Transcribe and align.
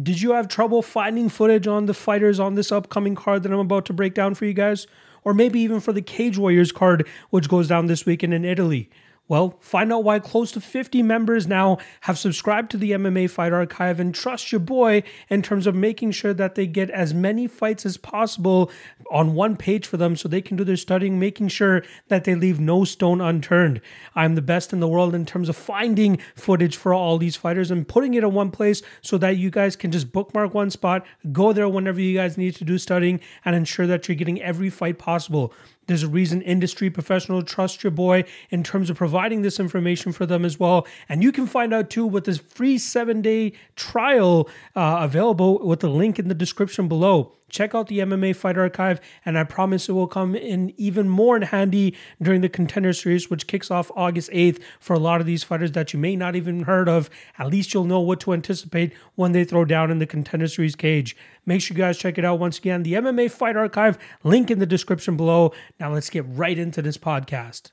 Did 0.00 0.22
you 0.22 0.32
have 0.32 0.48
trouble 0.48 0.80
finding 0.80 1.28
footage 1.28 1.66
on 1.66 1.84
the 1.84 1.92
fighters 1.92 2.40
on 2.40 2.54
this 2.54 2.72
upcoming 2.72 3.14
card 3.14 3.42
that 3.42 3.52
I'm 3.52 3.58
about 3.58 3.84
to 3.86 3.92
break 3.92 4.14
down 4.14 4.34
for 4.34 4.46
you 4.46 4.54
guys? 4.54 4.86
Or 5.22 5.34
maybe 5.34 5.60
even 5.60 5.80
for 5.80 5.92
the 5.92 6.00
Cage 6.00 6.38
Warriors 6.38 6.72
card, 6.72 7.06
which 7.28 7.46
goes 7.46 7.68
down 7.68 7.86
this 7.86 8.06
weekend 8.06 8.32
in 8.32 8.42
Italy? 8.42 8.88
Well, 9.28 9.56
find 9.60 9.92
out 9.92 10.04
why 10.04 10.18
close 10.18 10.50
to 10.52 10.60
50 10.60 11.02
members 11.02 11.46
now 11.46 11.78
have 12.02 12.18
subscribed 12.18 12.70
to 12.72 12.76
the 12.76 12.90
MMA 12.90 13.30
Fight 13.30 13.52
Archive 13.52 14.00
and 14.00 14.14
trust 14.14 14.50
your 14.50 14.58
boy 14.58 15.04
in 15.30 15.42
terms 15.42 15.66
of 15.66 15.74
making 15.76 16.10
sure 16.10 16.34
that 16.34 16.54
they 16.54 16.66
get 16.66 16.90
as 16.90 17.14
many 17.14 17.46
fights 17.46 17.86
as 17.86 17.96
possible 17.96 18.70
on 19.10 19.34
one 19.34 19.56
page 19.56 19.86
for 19.86 19.96
them 19.96 20.16
so 20.16 20.28
they 20.28 20.42
can 20.42 20.56
do 20.56 20.64
their 20.64 20.76
studying, 20.76 21.20
making 21.20 21.48
sure 21.48 21.82
that 22.08 22.24
they 22.24 22.34
leave 22.34 22.58
no 22.58 22.84
stone 22.84 23.20
unturned. 23.20 23.80
I'm 24.16 24.34
the 24.34 24.42
best 24.42 24.72
in 24.72 24.80
the 24.80 24.88
world 24.88 25.14
in 25.14 25.24
terms 25.24 25.48
of 25.48 25.56
finding 25.56 26.18
footage 26.34 26.76
for 26.76 26.92
all 26.92 27.16
these 27.16 27.36
fighters 27.36 27.70
and 27.70 27.86
putting 27.86 28.14
it 28.14 28.24
in 28.24 28.34
one 28.34 28.50
place 28.50 28.82
so 29.02 29.18
that 29.18 29.36
you 29.36 29.50
guys 29.50 29.76
can 29.76 29.92
just 29.92 30.12
bookmark 30.12 30.52
one 30.52 30.70
spot, 30.70 31.06
go 31.30 31.52
there 31.52 31.68
whenever 31.68 32.00
you 32.00 32.18
guys 32.18 32.36
need 32.36 32.56
to 32.56 32.64
do 32.64 32.76
studying, 32.76 33.20
and 33.44 33.54
ensure 33.54 33.86
that 33.86 34.08
you're 34.08 34.16
getting 34.16 34.42
every 34.42 34.68
fight 34.68 34.98
possible. 34.98 35.54
There's 35.86 36.02
a 36.02 36.08
reason 36.08 36.42
industry 36.42 36.90
professional 36.90 37.42
trust 37.42 37.82
your 37.82 37.90
boy 37.90 38.24
in 38.50 38.62
terms 38.62 38.88
of 38.88 38.96
providing 38.96 39.42
this 39.42 39.58
information 39.58 40.12
for 40.12 40.26
them 40.26 40.44
as 40.44 40.58
well. 40.58 40.86
And 41.08 41.22
you 41.22 41.32
can 41.32 41.46
find 41.46 41.74
out 41.74 41.90
too 41.90 42.06
with 42.06 42.24
this 42.24 42.38
free 42.38 42.78
seven 42.78 43.20
day 43.20 43.52
trial 43.74 44.48
uh, 44.76 44.98
available 45.00 45.58
with 45.66 45.80
the 45.80 45.90
link 45.90 46.18
in 46.18 46.28
the 46.28 46.34
description 46.34 46.88
below. 46.88 47.32
Check 47.52 47.74
out 47.74 47.86
the 47.86 47.98
MMA 47.98 48.34
Fight 48.34 48.56
Archive, 48.56 48.98
and 49.26 49.38
I 49.38 49.44
promise 49.44 49.88
it 49.88 49.92
will 49.92 50.06
come 50.06 50.34
in 50.34 50.72
even 50.78 51.08
more 51.08 51.36
in 51.36 51.42
handy 51.42 51.94
during 52.20 52.40
the 52.40 52.48
Contender 52.48 52.94
Series, 52.94 53.28
which 53.28 53.46
kicks 53.46 53.70
off 53.70 53.90
August 53.94 54.30
8th 54.30 54.60
for 54.80 54.94
a 54.94 54.98
lot 54.98 55.20
of 55.20 55.26
these 55.26 55.44
fighters 55.44 55.72
that 55.72 55.92
you 55.92 55.98
may 55.98 56.16
not 56.16 56.34
even 56.34 56.62
heard 56.62 56.88
of. 56.88 57.10
At 57.38 57.48
least 57.48 57.74
you'll 57.74 57.84
know 57.84 58.00
what 58.00 58.20
to 58.20 58.32
anticipate 58.32 58.94
when 59.16 59.32
they 59.32 59.44
throw 59.44 59.66
down 59.66 59.90
in 59.90 59.98
the 59.98 60.06
Contender 60.06 60.48
Series 60.48 60.74
cage. 60.74 61.14
Make 61.44 61.60
sure 61.60 61.76
you 61.76 61.82
guys 61.82 61.98
check 61.98 62.16
it 62.16 62.24
out 62.24 62.38
once 62.38 62.56
again. 62.58 62.84
The 62.84 62.94
MMA 62.94 63.30
Fight 63.30 63.56
Archive, 63.56 63.98
link 64.24 64.50
in 64.50 64.58
the 64.58 64.66
description 64.66 65.18
below. 65.18 65.52
Now 65.78 65.92
let's 65.92 66.08
get 66.08 66.24
right 66.26 66.58
into 66.58 66.80
this 66.80 66.96
podcast. 66.96 67.70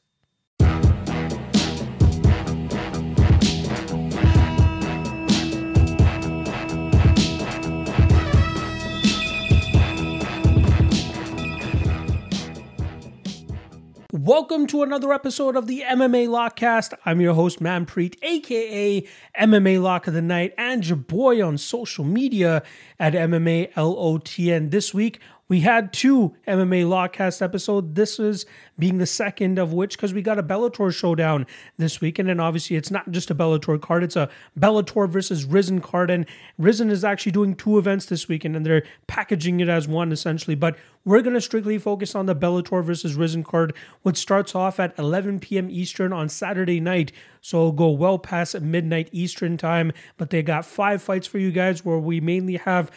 Welcome 14.21 14.67
to 14.67 14.83
another 14.83 15.13
episode 15.13 15.55
of 15.55 15.65
the 15.67 15.85
MMA 15.87 16.27
Lockcast. 16.27 16.93
I'm 17.05 17.21
your 17.21 17.35
host, 17.35 17.61
Manpreet, 17.61 18.17
aka 18.21 19.07
MMA 19.39 19.81
Lock 19.81 20.07
of 20.07 20.13
the 20.13 20.21
Night, 20.21 20.53
and 20.57 20.85
your 20.85 20.97
boy 20.97 21.41
on 21.41 21.57
social 21.57 22.03
media 22.03 22.61
at 22.99 23.13
MMA 23.13 23.71
LOTN. 23.75 24.71
This 24.71 24.93
week, 24.93 25.21
we 25.49 25.61
had 25.61 25.91
two 25.91 26.35
MMA 26.47 26.85
Lockcast 26.85 27.41
episodes. 27.41 27.95
This 27.95 28.19
is 28.19 28.45
being 28.77 28.99
the 28.99 29.07
second 29.07 29.57
of 29.57 29.73
which, 29.73 29.97
because 29.97 30.13
we 30.13 30.21
got 30.21 30.37
a 30.37 30.43
Bellator 30.43 30.93
showdown 30.93 31.47
this 31.77 31.99
weekend. 31.99 32.29
And 32.29 32.39
obviously, 32.39 32.75
it's 32.75 32.91
not 32.91 33.09
just 33.11 33.31
a 33.31 33.35
Bellator 33.35 33.81
card, 33.81 34.03
it's 34.03 34.15
a 34.15 34.29
Bellator 34.57 35.09
versus 35.09 35.45
Rizin 35.45 35.81
card. 35.81 36.11
And 36.11 36.27
Rizin 36.59 36.91
is 36.91 37.03
actually 37.03 37.31
doing 37.31 37.55
two 37.55 37.79
events 37.79 38.05
this 38.05 38.27
weekend, 38.27 38.55
and 38.55 38.65
they're 38.65 38.83
packaging 39.07 39.59
it 39.59 39.69
as 39.69 39.87
one 39.87 40.11
essentially. 40.11 40.55
But 40.55 40.77
we're 41.03 41.23
going 41.23 41.33
to 41.33 41.41
strictly 41.41 41.79
focus 41.79 42.13
on 42.13 42.27
the 42.27 42.35
Bellator 42.35 42.83
versus 42.83 43.15
Rizin 43.15 43.43
card, 43.43 43.73
which 44.03 44.17
starts 44.17 44.53
off 44.53 44.79
at 44.79 44.97
11 44.99 45.39
p.m. 45.39 45.69
Eastern 45.71 46.13
on 46.13 46.29
Saturday 46.29 46.79
night. 46.79 47.11
So 47.41 47.57
it'll 47.57 47.71
go 47.71 47.89
well 47.89 48.19
past 48.19 48.59
midnight 48.61 49.09
Eastern 49.11 49.57
time. 49.57 49.93
But 50.17 50.29
they 50.29 50.43
got 50.43 50.63
five 50.63 51.01
fights 51.01 51.25
for 51.25 51.39
you 51.39 51.51
guys 51.51 51.83
where 51.83 51.97
we 51.97 52.21
mainly 52.21 52.57
have 52.57 52.91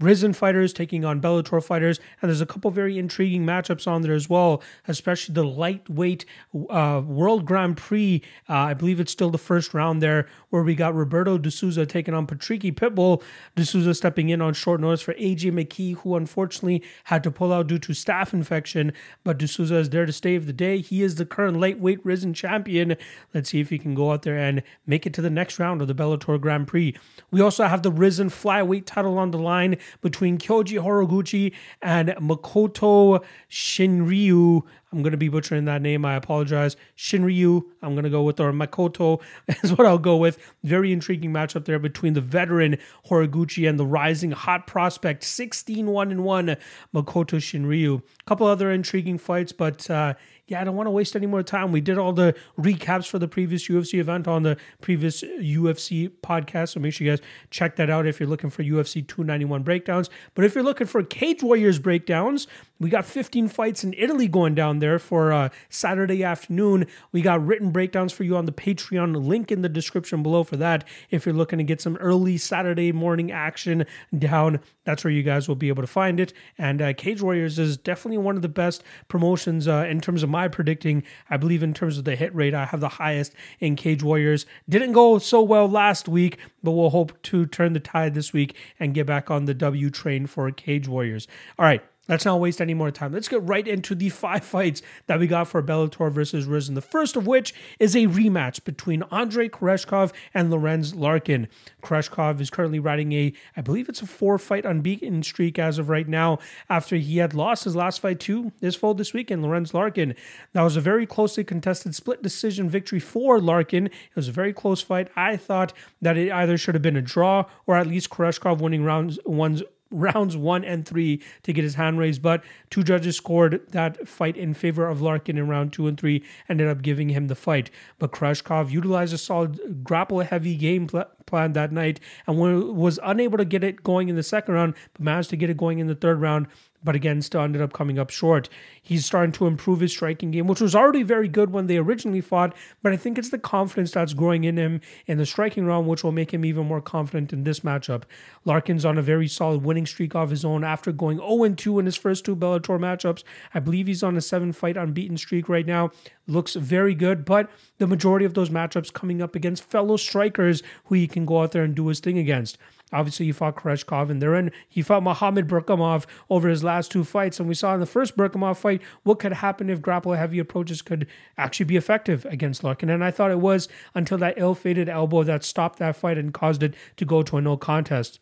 Rizin 0.00 0.32
fighters 0.32 0.72
taking 0.72 1.04
on 1.04 1.20
Bellator 1.20 1.62
fighters, 1.62 2.00
and 2.20 2.28
there's 2.28 2.40
a 2.40 2.46
couple 2.46 2.70
very 2.70 2.98
intriguing 2.98 3.44
matchups 3.44 3.86
on 3.86 4.02
there 4.02 4.14
as 4.14 4.28
well, 4.28 4.62
especially 4.88 5.34
the 5.34 5.44
lightweight 5.44 6.24
uh, 6.70 7.02
World 7.04 7.44
Grand 7.44 7.76
Prix. 7.76 8.22
Uh, 8.48 8.54
I 8.54 8.74
believe 8.74 9.00
it's 9.00 9.12
still 9.12 9.30
the 9.30 9.38
first 9.38 9.74
round 9.74 10.02
there, 10.02 10.28
where 10.50 10.62
we 10.62 10.74
got 10.74 10.94
Roberto 10.94 11.38
De 11.38 11.50
Souza 11.50 11.86
taking 11.86 12.14
on 12.14 12.26
Patricky 12.26 12.74
Pitbull. 12.74 13.22
De 13.54 13.64
Souza 13.64 13.94
stepping 13.94 14.28
in 14.28 14.40
on 14.40 14.54
short 14.54 14.80
notice 14.80 15.00
for 15.00 15.14
AJ 15.14 15.52
McKee, 15.52 15.96
who 15.98 16.16
unfortunately 16.16 16.82
had 17.04 17.22
to 17.22 17.30
pull 17.30 17.52
out 17.52 17.66
due 17.66 17.78
to 17.78 17.92
staph 17.92 18.32
infection, 18.32 18.92
but 19.22 19.38
De 19.38 19.48
Souza 19.48 19.76
is 19.76 19.90
there 19.90 20.06
to 20.06 20.12
save 20.12 20.46
the 20.46 20.52
day. 20.52 20.80
He 20.80 21.02
is 21.02 21.16
the 21.16 21.26
current 21.26 21.60
lightweight 21.60 22.04
Rizin 22.04 22.34
champion. 22.34 22.96
Let's 23.32 23.50
see 23.50 23.60
if 23.60 23.70
he 23.70 23.78
can 23.78 23.94
go 23.94 24.12
out 24.12 24.22
there 24.22 24.36
and 24.36 24.62
make 24.86 25.06
it 25.06 25.14
to 25.14 25.22
the 25.22 25.30
next 25.30 25.58
round 25.58 25.80
of 25.80 25.88
the 25.88 25.94
Bellator 25.94 26.40
Grand 26.40 26.66
Prix. 26.66 26.94
We 27.30 27.40
also 27.40 27.64
have 27.64 27.82
the 27.82 27.92
Rizin 27.92 28.30
flyweight 28.30 28.86
title 28.86 29.18
on 29.18 29.30
the 29.30 29.38
line 29.38 29.76
between 30.00 30.38
Kyoji 30.38 30.80
Horiguchi 30.80 31.52
and 31.82 32.10
Makoto 32.20 33.24
Shinryu. 33.50 34.62
I'm 34.92 35.02
going 35.02 35.10
to 35.10 35.18
be 35.18 35.28
butchering 35.28 35.64
that 35.64 35.82
name. 35.82 36.04
I 36.04 36.14
apologize. 36.14 36.76
Shinryu, 36.96 37.62
I'm 37.82 37.94
going 37.94 38.04
to 38.04 38.10
go 38.10 38.22
with, 38.22 38.38
or 38.38 38.52
Makoto 38.52 39.20
is 39.64 39.72
what 39.72 39.86
I'll 39.86 39.98
go 39.98 40.16
with. 40.16 40.38
Very 40.62 40.92
intriguing 40.92 41.32
matchup 41.32 41.64
there 41.64 41.80
between 41.80 42.12
the 42.12 42.20
veteran 42.20 42.78
Horiguchi 43.08 43.68
and 43.68 43.78
the 43.78 43.86
rising 43.86 44.30
hot 44.30 44.66
prospect, 44.68 45.24
16 45.24 45.86
1 45.88 46.22
1, 46.22 46.56
Makoto 46.94 47.38
Shinryu. 47.38 47.98
A 47.98 48.24
couple 48.24 48.46
other 48.46 48.70
intriguing 48.70 49.18
fights, 49.18 49.50
but 49.52 49.90
uh, 49.90 50.14
yeah, 50.46 50.60
I 50.60 50.64
don't 50.64 50.76
want 50.76 50.88
to 50.88 50.90
waste 50.90 51.16
any 51.16 51.26
more 51.26 51.42
time. 51.42 51.72
We 51.72 51.80
did 51.80 51.96
all 51.96 52.12
the 52.12 52.34
recaps 52.58 53.08
for 53.08 53.18
the 53.18 53.26
previous 53.26 53.66
UFC 53.66 53.98
event 53.98 54.28
on 54.28 54.42
the 54.42 54.58
previous 54.82 55.22
UFC 55.22 56.10
podcast. 56.22 56.70
So 56.70 56.80
make 56.80 56.92
sure 56.92 57.06
you 57.06 57.12
guys 57.12 57.24
check 57.48 57.76
that 57.76 57.88
out 57.88 58.06
if 58.06 58.20
you're 58.20 58.28
looking 58.28 58.50
for 58.50 58.62
UFC 58.62 59.06
291 59.06 59.62
breakdowns. 59.62 60.10
But 60.34 60.44
if 60.44 60.54
you're 60.54 60.64
looking 60.64 60.86
for 60.86 61.02
Cage 61.02 61.42
Warriors 61.42 61.78
breakdowns, 61.78 62.46
we 62.80 62.90
got 62.90 63.04
15 63.04 63.48
fights 63.48 63.84
in 63.84 63.94
Italy 63.96 64.26
going 64.26 64.54
down 64.54 64.80
there 64.80 64.98
for 64.98 65.32
uh, 65.32 65.48
Saturday 65.68 66.24
afternoon. 66.24 66.86
We 67.12 67.22
got 67.22 67.44
written 67.44 67.70
breakdowns 67.70 68.12
for 68.12 68.24
you 68.24 68.36
on 68.36 68.46
the 68.46 68.52
Patreon 68.52 69.26
link 69.26 69.52
in 69.52 69.62
the 69.62 69.68
description 69.68 70.22
below 70.24 70.42
for 70.42 70.56
that. 70.56 70.84
If 71.10 71.24
you're 71.24 71.34
looking 71.34 71.58
to 71.58 71.64
get 71.64 71.80
some 71.80 71.96
early 71.98 72.36
Saturday 72.36 72.90
morning 72.90 73.30
action 73.30 73.86
down, 74.16 74.60
that's 74.82 75.04
where 75.04 75.12
you 75.12 75.22
guys 75.22 75.46
will 75.46 75.54
be 75.54 75.68
able 75.68 75.82
to 75.82 75.88
find 75.88 76.18
it. 76.18 76.32
And 76.58 76.82
uh, 76.82 76.92
Cage 76.94 77.22
Warriors 77.22 77.60
is 77.60 77.76
definitely 77.76 78.18
one 78.18 78.34
of 78.34 78.42
the 78.42 78.48
best 78.48 78.82
promotions 79.06 79.68
uh, 79.68 79.86
in 79.88 80.00
terms 80.00 80.24
of 80.24 80.28
my 80.28 80.48
predicting. 80.48 81.04
I 81.30 81.36
believe 81.36 81.62
in 81.62 81.74
terms 81.74 81.96
of 81.96 82.04
the 82.04 82.16
hit 82.16 82.34
rate, 82.34 82.54
I 82.54 82.64
have 82.66 82.80
the 82.80 82.88
highest 82.88 83.34
in 83.60 83.76
Cage 83.76 84.02
Warriors. 84.02 84.46
Didn't 84.68 84.92
go 84.92 85.18
so 85.18 85.40
well 85.42 85.68
last 85.68 86.08
week, 86.08 86.38
but 86.62 86.72
we'll 86.72 86.90
hope 86.90 87.22
to 87.22 87.46
turn 87.46 87.72
the 87.72 87.80
tide 87.80 88.14
this 88.14 88.32
week 88.32 88.56
and 88.80 88.94
get 88.94 89.06
back 89.06 89.30
on 89.30 89.44
the 89.44 89.54
W 89.54 89.90
train 89.90 90.26
for 90.26 90.50
Cage 90.50 90.88
Warriors. 90.88 91.28
All 91.56 91.64
right. 91.64 91.82
Let's 92.06 92.26
not 92.26 92.38
waste 92.38 92.60
any 92.60 92.74
more 92.74 92.90
time. 92.90 93.12
Let's 93.12 93.28
get 93.28 93.42
right 93.42 93.66
into 93.66 93.94
the 93.94 94.10
five 94.10 94.44
fights 94.44 94.82
that 95.06 95.18
we 95.18 95.26
got 95.26 95.48
for 95.48 95.62
Bellator 95.62 96.12
versus 96.12 96.44
Rizin. 96.44 96.74
The 96.74 96.82
first 96.82 97.16
of 97.16 97.26
which 97.26 97.54
is 97.78 97.96
a 97.96 98.06
rematch 98.06 98.62
between 98.64 99.02
Andrei 99.10 99.48
Koreshkov 99.48 100.12
and 100.34 100.50
Lorenz 100.50 100.94
Larkin. 100.94 101.48
Koreshkov 101.82 102.40
is 102.40 102.50
currently 102.50 102.78
riding 102.78 103.12
a, 103.12 103.32
I 103.56 103.62
believe 103.62 103.88
it's 103.88 104.02
a 104.02 104.06
four 104.06 104.38
fight 104.38 104.66
unbeaten 104.66 105.22
streak 105.22 105.58
as 105.58 105.78
of 105.78 105.88
right 105.88 106.06
now, 106.06 106.38
after 106.68 106.96
he 106.96 107.18
had 107.18 107.32
lost 107.32 107.64
his 107.64 107.74
last 107.74 108.00
fight 108.00 108.20
to 108.20 108.52
his 108.60 108.76
foe 108.76 108.92
this 108.92 109.14
weekend, 109.14 109.42
Lorenz 109.42 109.72
Larkin. 109.72 110.14
That 110.52 110.62
was 110.62 110.76
a 110.76 110.82
very 110.82 111.06
closely 111.06 111.42
contested 111.42 111.94
split 111.94 112.22
decision 112.22 112.68
victory 112.68 113.00
for 113.00 113.40
Larkin. 113.40 113.86
It 113.86 114.16
was 114.16 114.28
a 114.28 114.32
very 114.32 114.52
close 114.52 114.82
fight. 114.82 115.08
I 115.16 115.38
thought 115.38 115.72
that 116.02 116.18
it 116.18 116.30
either 116.30 116.58
should 116.58 116.74
have 116.74 116.82
been 116.82 116.96
a 116.96 117.02
draw 117.02 117.46
or 117.66 117.76
at 117.76 117.86
least 117.86 118.10
Koreshkov 118.10 118.58
winning 118.58 118.84
rounds 118.84 119.18
ones 119.24 119.62
rounds 119.90 120.36
one 120.36 120.64
and 120.64 120.86
three 120.86 121.22
to 121.42 121.52
get 121.52 121.64
his 121.64 121.74
hand 121.74 121.98
raised, 121.98 122.22
but 122.22 122.42
two 122.70 122.82
judges 122.82 123.16
scored 123.16 123.60
that 123.70 124.08
fight 124.08 124.36
in 124.36 124.54
favor 124.54 124.88
of 124.88 125.00
Larkin 125.00 125.38
in 125.38 125.48
round 125.48 125.72
two 125.72 125.86
and 125.86 125.98
three, 125.98 126.24
ended 126.48 126.68
up 126.68 126.82
giving 126.82 127.10
him 127.10 127.28
the 127.28 127.34
fight. 127.34 127.70
But 127.98 128.12
Koreshkov 128.12 128.70
utilized 128.70 129.14
a 129.14 129.18
solid 129.18 129.84
grapple 129.84 130.20
heavy 130.20 130.56
game 130.56 130.86
pl- 130.86 131.06
plan 131.26 131.52
that 131.52 131.72
night 131.72 132.00
and 132.26 132.38
was 132.38 132.98
unable 133.02 133.38
to 133.38 133.44
get 133.44 133.64
it 133.64 133.82
going 133.82 134.08
in 134.08 134.16
the 134.16 134.22
second 134.22 134.54
round, 134.54 134.74
but 134.92 135.02
managed 135.02 135.30
to 135.30 135.36
get 135.36 135.50
it 135.50 135.56
going 135.56 135.78
in 135.78 135.86
the 135.86 135.94
third 135.94 136.20
round 136.20 136.48
but 136.84 136.94
again, 136.94 137.22
still 137.22 137.40
ended 137.40 137.62
up 137.62 137.72
coming 137.72 137.98
up 137.98 138.10
short. 138.10 138.48
He's 138.82 139.06
starting 139.06 139.32
to 139.32 139.46
improve 139.46 139.80
his 139.80 139.92
striking 139.92 140.30
game, 140.30 140.46
which 140.46 140.60
was 140.60 140.74
already 140.74 141.02
very 141.02 141.28
good 141.28 141.50
when 141.50 141.66
they 141.66 141.78
originally 141.78 142.20
fought, 142.20 142.54
but 142.82 142.92
I 142.92 142.96
think 142.96 143.18
it's 143.18 143.30
the 143.30 143.38
confidence 143.38 143.92
that's 143.92 144.12
growing 144.12 144.44
in 144.44 144.56
him 144.56 144.80
in 145.06 145.18
the 145.18 145.26
striking 145.26 145.64
round, 145.64 145.86
which 145.86 146.04
will 146.04 146.12
make 146.12 146.32
him 146.32 146.44
even 146.44 146.66
more 146.66 146.82
confident 146.82 147.32
in 147.32 147.44
this 147.44 147.60
matchup. 147.60 148.02
Larkin's 148.44 148.84
on 148.84 148.98
a 148.98 149.02
very 149.02 149.26
solid 149.26 149.62
winning 149.62 149.86
streak 149.86 150.14
of 150.14 150.30
his 150.30 150.44
own 150.44 150.62
after 150.62 150.92
going 150.92 151.18
0 151.18 151.54
2 151.54 151.78
in 151.78 151.86
his 151.86 151.96
first 151.96 152.24
two 152.24 152.36
Bellator 152.36 152.78
matchups. 152.78 153.24
I 153.54 153.60
believe 153.60 153.86
he's 153.86 154.02
on 154.02 154.16
a 154.16 154.20
seven 154.20 154.52
fight 154.52 154.76
unbeaten 154.76 155.16
streak 155.16 155.48
right 155.48 155.66
now. 155.66 155.90
Looks 156.26 156.54
very 156.54 156.94
good, 156.94 157.24
but 157.24 157.50
the 157.78 157.86
majority 157.86 158.24
of 158.24 158.34
those 158.34 158.50
matchups 158.50 158.92
coming 158.92 159.22
up 159.22 159.34
against 159.34 159.64
fellow 159.64 159.96
strikers 159.96 160.62
who 160.84 160.94
he 160.94 161.06
can 161.06 161.26
go 161.26 161.42
out 161.42 161.52
there 161.52 161.64
and 161.64 161.74
do 161.74 161.88
his 161.88 162.00
thing 162.00 162.18
against. 162.18 162.58
Obviously, 162.94 163.26
he 163.26 163.32
fought 163.32 163.56
Koreshkov, 163.56 164.08
and 164.08 164.22
then 164.22 164.52
he 164.68 164.80
fought 164.80 165.02
Muhammad 165.02 165.48
Berkhamov 165.48 166.06
over 166.30 166.48
his 166.48 166.62
last 166.62 166.90
two 166.90 167.04
fights. 167.04 167.40
And 167.40 167.48
we 167.48 167.54
saw 167.54 167.74
in 167.74 167.80
the 167.80 167.86
first 167.86 168.16
Berkhamov 168.16 168.56
fight 168.56 168.80
what 169.02 169.18
could 169.18 169.32
happen 169.32 169.68
if 169.68 169.82
grapple 169.82 170.12
heavy 170.12 170.38
approaches 170.38 170.80
could 170.80 171.06
actually 171.36 171.66
be 171.66 171.76
effective 171.76 172.24
against 172.26 172.62
Larkin. 172.62 172.88
And 172.88 173.04
I 173.04 173.10
thought 173.10 173.30
it 173.30 173.40
was 173.40 173.68
until 173.94 174.18
that 174.18 174.34
ill 174.36 174.54
fated 174.54 174.88
elbow 174.88 175.24
that 175.24 175.44
stopped 175.44 175.78
that 175.80 175.96
fight 175.96 176.16
and 176.16 176.32
caused 176.32 176.62
it 176.62 176.74
to 176.96 177.04
go 177.04 177.22
to 177.22 177.36
a 177.36 177.42
no 177.42 177.56
contest. 177.56 178.20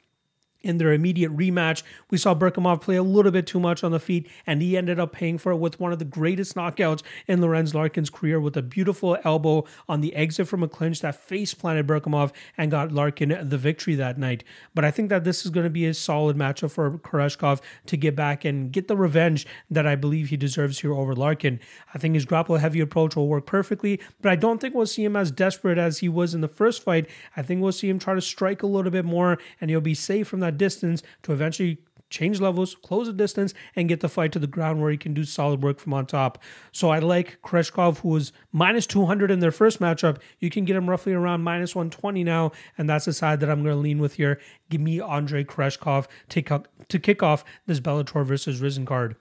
In 0.63 0.79
their 0.79 0.93
immediate 0.93 1.37
rematch. 1.37 1.83
We 2.11 2.19
saw 2.19 2.35
Berkhamov 2.35 2.81
play 2.81 2.97
a 2.97 3.03
little 3.03 3.33
bit 3.33 3.47
too 3.47 3.61
much 3.61 3.83
on 3.83 3.93
the 3.93 4.01
feet, 4.01 4.29
and 4.47 4.63
he 4.63 4.77
ended 4.77 5.01
up 5.01 5.13
paying 5.13 5.39
for 5.39 5.53
it 5.53 5.57
with 5.57 5.81
one 5.81 5.93
of 5.93 5.99
the 5.99 6.05
greatest 6.05 6.55
knockouts 6.55 7.03
in 7.27 7.41
Lorenz 7.41 7.75
Larkin's 7.75 8.11
career 8.11 8.41
with 8.41 8.57
a 8.57 8.63
beautiful 8.63 9.17
elbow 9.25 9.65
on 9.89 10.01
the 10.01 10.15
exit 10.15 10.49
from 10.49 10.63
a 10.63 10.69
clinch 10.69 11.01
that 11.01 11.17
face 11.17 11.55
planted 11.55 11.87
Berkhamov 11.87 12.33
and 12.57 12.71
got 12.71 12.93
Larkin 12.93 13.49
the 13.49 13.59
victory 13.59 13.95
that 13.97 14.19
night. 14.19 14.45
But 14.75 14.85
I 14.85 14.91
think 14.91 15.09
that 15.09 15.25
this 15.25 15.45
is 15.45 15.51
going 15.51 15.65
to 15.65 15.71
be 15.71 15.87
a 15.87 15.95
solid 15.95 16.37
matchup 16.37 16.71
for 16.71 16.99
Koreshkov 16.99 17.61
to 17.87 17.97
get 17.97 18.15
back 18.15 18.45
and 18.45 18.73
get 18.73 18.89
the 18.89 18.97
revenge 18.97 19.47
that 19.71 19.87
I 19.87 19.97
believe 19.97 20.29
he 20.29 20.37
deserves 20.37 20.81
here 20.81 20.95
over 20.95 21.15
Larkin. 21.15 21.61
I 21.95 21.99
think 21.99 22.15
his 22.15 22.25
grapple 22.25 22.57
heavy 22.57 22.81
approach 22.81 23.17
will 23.17 23.29
work 23.29 23.47
perfectly, 23.47 24.01
but 24.21 24.31
I 24.31 24.37
don't 24.37 24.61
think 24.61 24.75
we'll 24.75 24.87
see 24.87 25.05
him 25.05 25.17
as 25.17 25.31
desperate 25.31 25.79
as 25.79 25.99
he 25.99 26.09
was 26.09 26.35
in 26.35 26.41
the 26.41 26.49
first 26.49 26.83
fight. 26.83 27.09
I 27.37 27.43
think 27.43 27.61
we'll 27.61 27.73
see 27.73 27.89
him 27.89 27.99
try 27.99 28.15
to 28.15 28.21
strike 28.21 28.63
a 28.63 28.67
little 28.67 28.91
bit 28.91 29.05
more, 29.05 29.39
and 29.61 29.71
he'll 29.71 29.81
be 29.81 29.95
safe 29.95 30.29
from 30.29 30.41
that 30.41 30.52
distance 30.53 31.03
to 31.23 31.33
eventually 31.33 31.79
change 32.11 32.41
levels, 32.41 32.75
close 32.75 33.07
the 33.07 33.13
distance, 33.15 33.55
and 33.75 33.89
get 33.89 34.01
the 34.01 34.09
fight 34.09 34.33
to 34.33 34.39
the 34.39 34.47
ground 34.47 34.83
where 34.83 34.91
he 34.91 34.99
can 34.99 35.15
do 35.15 35.25
solid 35.25 35.63
work 35.63 35.81
from 35.81 35.95
on 35.95 36.05
top. 36.05 36.39
So 36.71 36.91
I 36.91 36.99
like 36.99 37.41
Koreshkov, 37.43 38.01
who 38.01 38.11
was 38.11 38.33
minus 38.53 38.87
200 38.87 39.31
in 39.31 39.41
their 39.41 39.51
first 39.51 39.81
matchup. 39.81 40.19
You 40.39 40.51
can 40.51 40.67
get 40.67 40.77
him 40.77 40.91
roughly 40.91 41.15
around 41.15 41.43
minus 41.43 41.75
120 41.75 42.23
now, 42.23 42.53
and 42.77 42.87
that's 42.87 43.07
the 43.07 43.15
side 43.15 43.41
that 43.41 43.49
I'm 43.49 43.63
going 43.63 43.75
to 43.75 43.81
lean 43.81 43.99
with 43.99 44.17
here. 44.17 44.39
Give 44.69 44.83
me 44.83 45.01
Andre 45.01 45.43
Koreshkov 45.43 46.07
to, 46.29 46.99
kick 46.99 47.23
off 47.23 47.45
this 47.67 47.81
Bellator 47.81 48.27
versus 48.27 48.61
Rizin 48.61 48.85
card. 48.85 49.17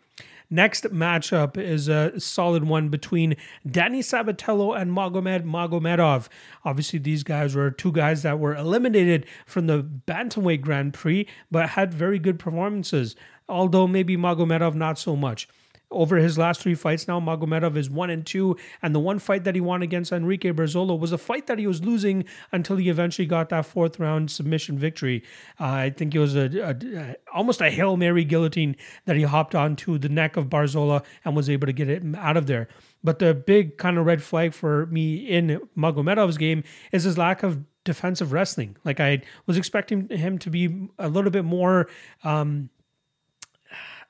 Next 0.54 0.84
matchup 0.92 1.58
is 1.58 1.88
a 1.88 2.20
solid 2.20 2.66
one 2.66 2.90
between 2.90 3.38
Danny 3.66 4.02
Sabatello 4.02 4.80
and 4.80 4.92
Magomed 4.92 5.46
Magomedov. 5.46 6.28
Obviously, 6.66 7.00
these 7.00 7.24
guys 7.24 7.56
were 7.56 7.72
two 7.72 7.94
guys 7.94 8.22
that 8.24 8.38
were 8.38 8.54
eliminated 8.54 9.26
from 9.46 9.68
the 9.68 9.82
Bantamweight 9.82 10.60
Grand 10.60 10.94
Prix, 10.94 11.26
but 11.50 11.70
had 11.70 11.94
very 11.94 12.20
good 12.20 12.38
performances, 12.38 13.16
although 13.48 13.88
maybe 13.88 14.18
Magomedov 14.18 14.76
not 14.76 15.00
so 15.00 15.16
much 15.16 15.48
over 15.92 16.18
his 16.18 16.38
last 16.38 16.62
three 16.62 16.76
fights 16.76 17.08
now, 17.08 17.20
Magomedov 17.20 17.76
is 17.76 17.90
one 17.90 18.10
and 18.10 18.26
two. 18.26 18.58
And 18.82 18.96
the 18.96 19.00
one 19.00 19.20
fight 19.20 19.44
that 19.44 19.56
he 19.56 19.62
won 19.62 19.82
against 19.82 20.12
Enrique 20.12 20.52
Barzola 20.52 20.98
was 20.98 21.12
a 21.12 21.18
fight 21.18 21.48
that 21.48 21.60
he 21.60 21.68
was 21.68 21.84
losing 21.84 22.26
until 22.52 22.78
he 22.78 22.90
eventually 22.90 23.26
got 23.26 23.50
that 23.50 23.66
fourth 23.66 24.00
round 24.00 24.32
submission 24.32 24.78
victory. 24.78 25.24
Uh, 25.60 25.66
I 25.66 25.90
think 25.90 26.16
it 26.16 26.20
was 26.20 26.36
a, 26.36 26.50
a, 26.70 27.16
almost 27.34 27.62
a 27.62 27.70
hail 27.70 27.98
mary 27.98 28.24
guillotine 28.24 28.76
that 29.06 29.16
he 29.16 29.24
hopped 29.24 29.56
onto 29.56 29.98
the 29.98 30.10
neck 30.10 30.38
of 30.38 30.48
Barzola 30.48 31.04
and 31.26 31.36
was 31.36 31.50
able 31.50 31.68
to 31.68 31.74
get 31.74 31.90
it 31.90 32.04
out 32.16 32.38
of 32.38 32.48
there. 32.48 32.68
But 33.04 33.20
the 33.20 33.34
big 33.34 33.78
kind 33.78 33.98
of 33.98 34.06
red 34.06 34.24
flag 34.24 34.54
for 34.54 34.86
me 34.88 35.16
in 35.16 35.60
Magomedov's 35.78 36.38
game 36.38 36.64
is 36.92 37.04
his 37.04 37.18
lack 37.18 37.44
of 37.44 37.64
defensive 37.84 38.32
wrestling. 38.32 38.78
Like 38.84 39.00
I 39.00 39.22
was 39.48 39.58
expecting 39.58 40.08
him 40.10 40.38
to 40.40 40.50
be 40.50 40.90
a 41.00 41.10
little 41.10 41.32
bit 41.32 41.46
more. 41.46 41.90
Um, 42.24 42.70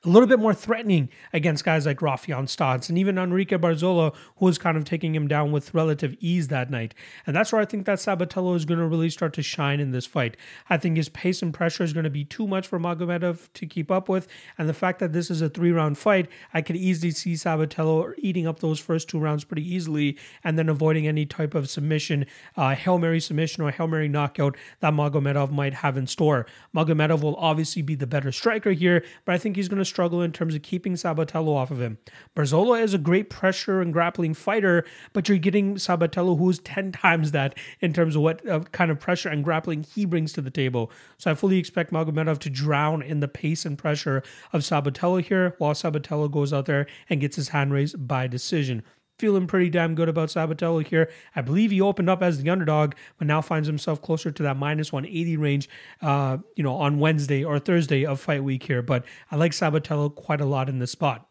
a 0.04 0.08
little 0.08 0.26
bit 0.26 0.40
more 0.40 0.52
threatening 0.52 1.08
against 1.32 1.64
guys 1.64 1.86
like 1.86 1.98
Raufeon 1.98 2.44
Stots 2.44 2.88
and 2.88 2.98
even 2.98 3.18
Enrique 3.18 3.56
Barzola, 3.56 4.12
who 4.36 4.46
was 4.46 4.58
kind 4.58 4.76
of 4.76 4.84
taking 4.84 5.14
him 5.14 5.28
down 5.28 5.52
with 5.52 5.72
relative 5.74 6.16
ease 6.18 6.48
that 6.48 6.70
night. 6.70 6.92
And 7.24 7.36
that's 7.36 7.52
where 7.52 7.60
I 7.60 7.64
think 7.64 7.86
that 7.86 7.98
Sabatello 7.98 8.56
is 8.56 8.64
going 8.64 8.80
to 8.80 8.86
really 8.86 9.10
start 9.10 9.32
to 9.34 9.42
shine 9.42 9.78
in 9.78 9.92
this 9.92 10.04
fight. 10.04 10.36
I 10.68 10.76
think 10.76 10.96
his 10.96 11.08
pace 11.08 11.40
and 11.40 11.54
pressure 11.54 11.84
is 11.84 11.92
going 11.92 12.02
to 12.02 12.10
be 12.10 12.24
too 12.24 12.48
much 12.48 12.66
for 12.66 12.80
Magomedov 12.80 13.52
to 13.54 13.66
keep 13.66 13.92
up 13.92 14.08
with. 14.08 14.26
And 14.58 14.68
the 14.68 14.74
fact 14.74 14.98
that 14.98 15.12
this 15.12 15.30
is 15.30 15.40
a 15.40 15.48
three 15.48 15.70
round 15.70 15.98
fight, 15.98 16.28
I 16.52 16.62
could 16.62 16.76
easily 16.76 17.12
see 17.12 17.34
Sabatello 17.34 18.12
eating 18.18 18.48
up 18.48 18.58
those 18.58 18.80
first 18.80 19.08
two 19.08 19.20
rounds 19.20 19.44
pretty 19.44 19.72
easily 19.72 20.18
and 20.42 20.58
then 20.58 20.68
avoiding 20.68 21.06
any 21.06 21.26
type 21.26 21.54
of 21.54 21.70
submission, 21.70 22.26
uh, 22.56 22.74
Hail 22.74 22.98
Mary 22.98 23.20
submission 23.20 23.62
or 23.62 23.70
Hail 23.70 23.86
Mary 23.86 24.08
knockout 24.08 24.56
that 24.80 24.94
Magomedov 24.94 25.52
might 25.52 25.74
have 25.74 25.96
in 25.96 26.08
store. 26.08 26.44
Magomedov 26.74 27.22
will 27.22 27.36
obviously 27.36 27.82
be 27.82 27.94
the 27.94 28.06
better 28.06 28.32
striker 28.32 28.72
here, 28.72 29.04
but 29.24 29.36
I 29.36 29.38
think 29.38 29.54
he's 29.54 29.68
going 29.68 29.78
to 29.78 29.91
struggle 29.92 30.22
in 30.22 30.32
terms 30.32 30.54
of 30.54 30.62
keeping 30.62 30.94
Sabatello 30.94 31.54
off 31.54 31.70
of 31.70 31.80
him. 31.80 31.98
Barzola 32.34 32.82
is 32.82 32.94
a 32.94 32.98
great 32.98 33.28
pressure 33.28 33.80
and 33.82 33.92
grappling 33.92 34.32
fighter, 34.34 34.84
but 35.12 35.28
you're 35.28 35.38
getting 35.38 35.74
Sabatello, 35.76 36.38
who's 36.38 36.58
10 36.60 36.92
times 36.92 37.32
that 37.32 37.54
in 37.80 37.92
terms 37.92 38.16
of 38.16 38.22
what 38.22 38.48
uh, 38.48 38.60
kind 38.72 38.90
of 38.90 38.98
pressure 38.98 39.28
and 39.28 39.44
grappling 39.44 39.82
he 39.82 40.06
brings 40.06 40.32
to 40.32 40.40
the 40.40 40.50
table. 40.50 40.90
So 41.18 41.30
I 41.30 41.34
fully 41.34 41.58
expect 41.58 41.92
Magomedov 41.92 42.38
to 42.40 42.50
drown 42.50 43.02
in 43.02 43.20
the 43.20 43.28
pace 43.28 43.66
and 43.66 43.78
pressure 43.78 44.22
of 44.52 44.62
Sabatello 44.62 45.22
here, 45.22 45.54
while 45.58 45.74
Sabatello 45.74 46.30
goes 46.30 46.52
out 46.52 46.66
there 46.66 46.86
and 47.10 47.20
gets 47.20 47.36
his 47.36 47.50
hand 47.50 47.72
raised 47.72 48.08
by 48.08 48.26
decision 48.26 48.82
feeling 49.22 49.46
pretty 49.46 49.70
damn 49.70 49.94
good 49.94 50.08
about 50.08 50.30
Sabatello 50.30 50.84
here. 50.84 51.08
I 51.36 51.42
believe 51.42 51.70
he 51.70 51.80
opened 51.80 52.10
up 52.10 52.24
as 52.24 52.42
the 52.42 52.50
underdog, 52.50 52.94
but 53.18 53.28
now 53.28 53.40
finds 53.40 53.68
himself 53.68 54.02
closer 54.02 54.32
to 54.32 54.42
that 54.42 54.56
minus 54.56 54.92
180 54.92 55.36
range, 55.36 55.68
uh, 56.00 56.38
you 56.56 56.64
know, 56.64 56.74
on 56.74 56.98
Wednesday 56.98 57.44
or 57.44 57.60
Thursday 57.60 58.04
of 58.04 58.18
fight 58.18 58.42
week 58.42 58.64
here. 58.64 58.82
But 58.82 59.04
I 59.30 59.36
like 59.36 59.52
Sabatello 59.52 60.12
quite 60.12 60.40
a 60.40 60.44
lot 60.44 60.68
in 60.68 60.80
this 60.80 60.90
spot. 60.90 61.28